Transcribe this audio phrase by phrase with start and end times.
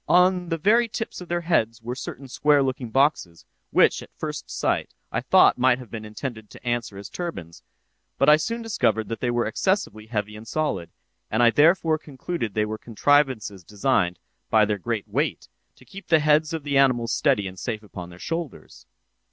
[0.09, 4.49] On the very tips of their heads were certain square looking boxes, which, at first
[4.49, 7.61] sight, I thought might have been intended to answer as turbans,
[8.17, 10.89] but I soon discovered that they were excessively heavy and solid,
[11.29, 14.17] and I therefore concluded they were contrivances designed,
[14.49, 18.09] by their great weight, to keep the heads of the animals steady and safe upon
[18.09, 18.87] their shoulders.